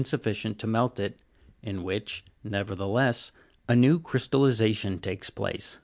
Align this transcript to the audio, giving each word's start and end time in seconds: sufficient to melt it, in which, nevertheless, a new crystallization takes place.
sufficient 0.03 0.57
to 0.57 0.65
melt 0.65 0.99
it, 0.99 1.15
in 1.61 1.83
which, 1.83 2.25
nevertheless, 2.43 3.31
a 3.69 3.75
new 3.75 3.99
crystallization 3.99 4.97
takes 4.97 5.29
place. 5.29 5.79